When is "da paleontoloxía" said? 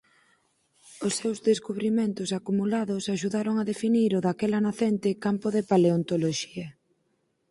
5.55-6.67